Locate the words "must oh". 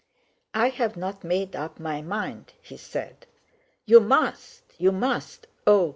4.91-5.89